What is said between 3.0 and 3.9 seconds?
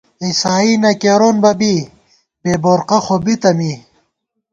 خو بِتہ می